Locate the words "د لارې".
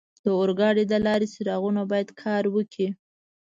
0.87-1.27